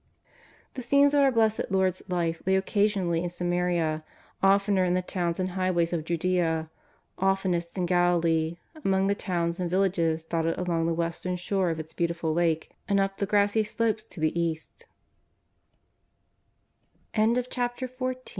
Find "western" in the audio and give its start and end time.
10.95-11.35